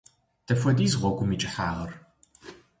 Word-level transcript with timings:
Дапхуэдиз 0.45 0.93
гъуэгум 0.99 1.29
и 1.35 1.37
кӏыхьагъыр? 1.41 1.91